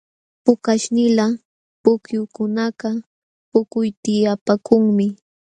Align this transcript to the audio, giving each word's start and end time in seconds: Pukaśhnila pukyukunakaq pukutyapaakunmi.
Pukaśhnila 0.43 1.25
pukyukunakaq 1.83 2.97
pukutyapaakunmi. 3.51 5.07